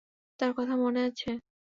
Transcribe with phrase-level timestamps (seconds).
[0.39, 1.29] তার কথা মনে আছে?